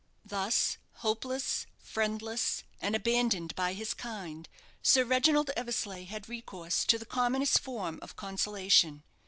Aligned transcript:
Thus 0.25 0.79
hopeless, 1.05 1.67
friendless, 1.77 2.63
and 2.81 2.95
abandoned 2.95 3.53
by 3.53 3.73
his 3.73 3.93
kind, 3.93 4.49
Sir 4.81 5.05
Reginald 5.05 5.51
Eversleigh 5.55 6.05
had 6.05 6.27
recourse 6.27 6.83
to 6.85 6.97
the 6.97 7.05
commonest 7.05 7.59
form 7.59 7.99
of 8.01 8.15
consolation. 8.15 9.03